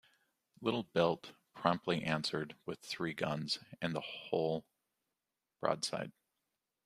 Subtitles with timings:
[0.61, 4.65] "Little Belt" promptly answered with three guns, and then a whole
[5.59, 6.11] broadside.